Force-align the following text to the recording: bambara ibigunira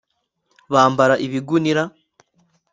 bambara 0.73 1.13
ibigunira 1.25 1.83